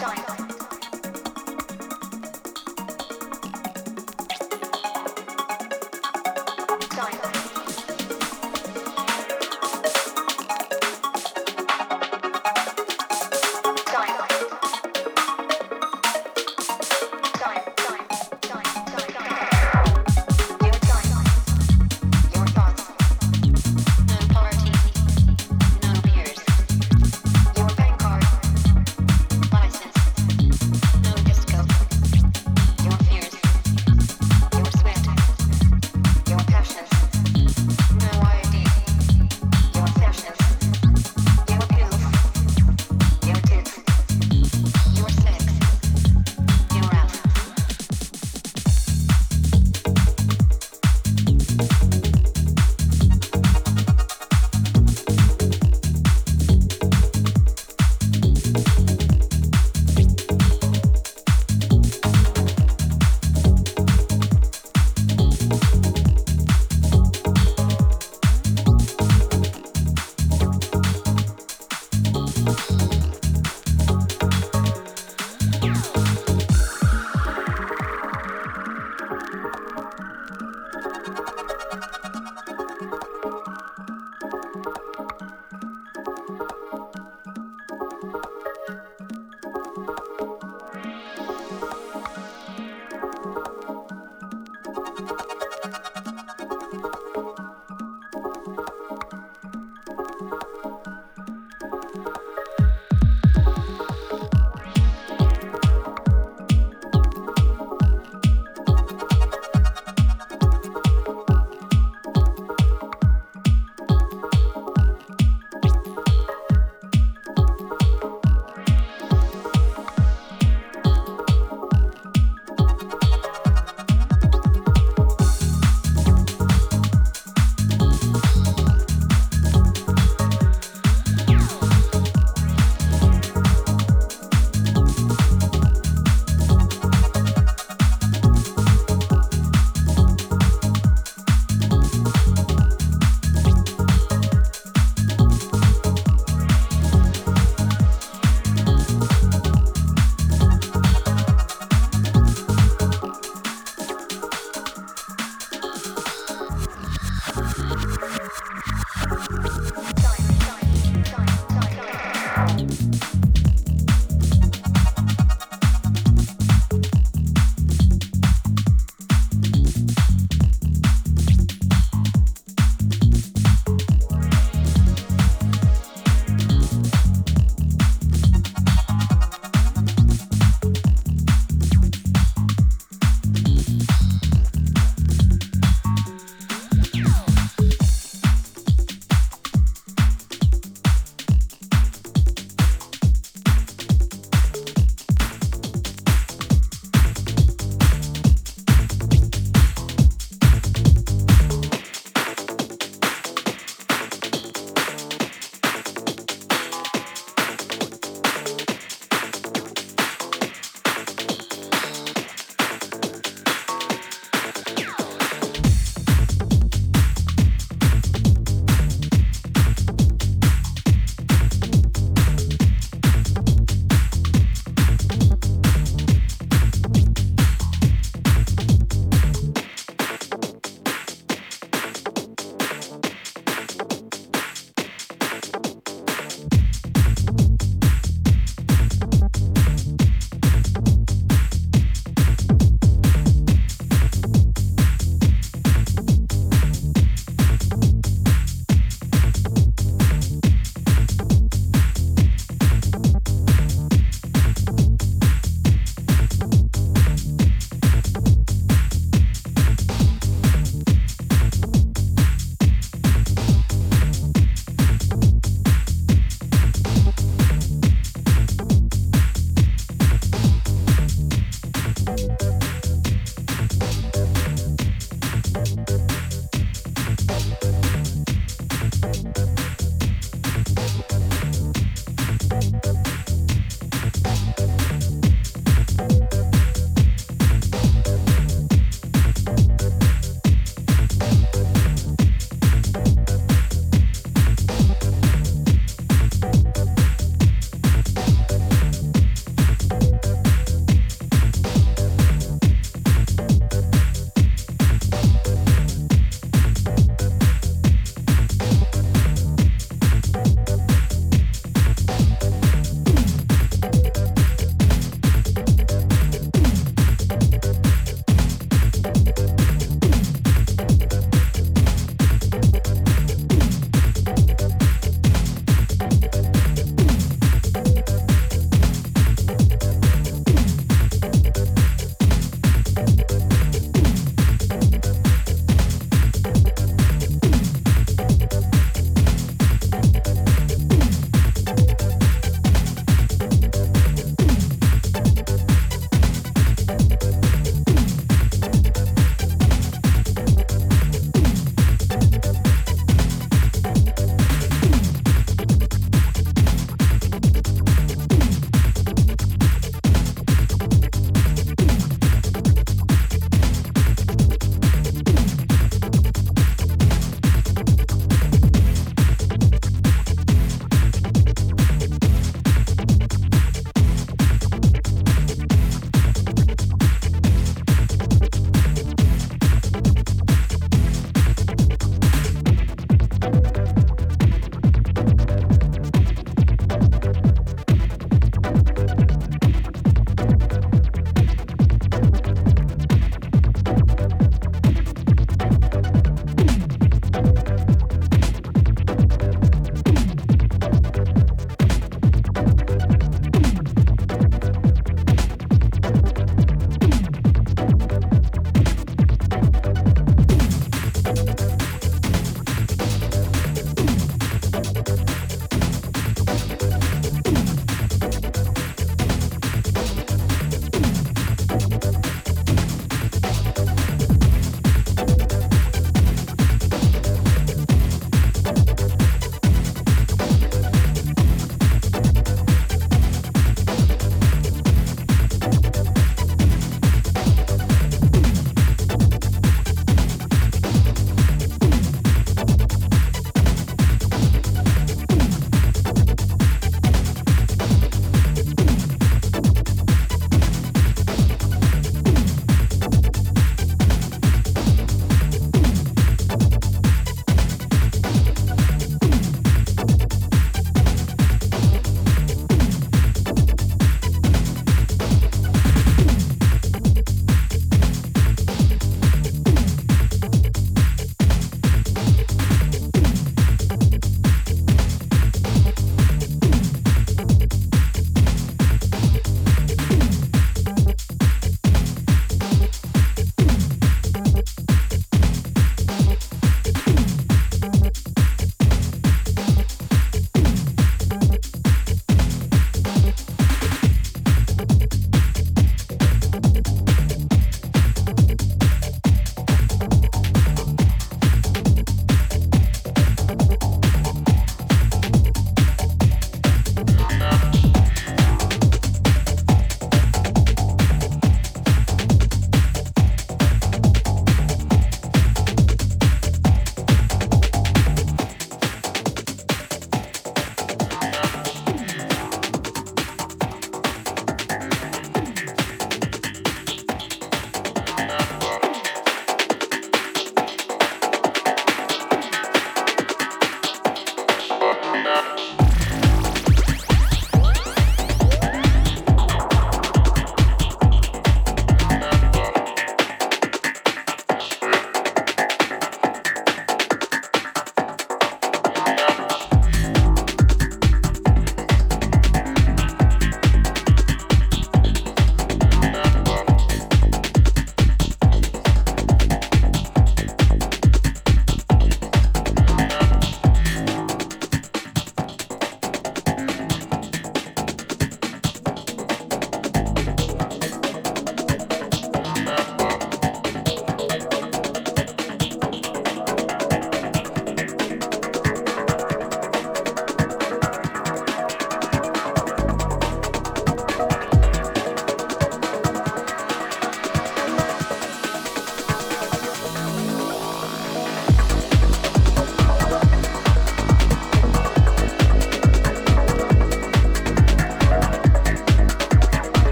Done. 0.00 0.29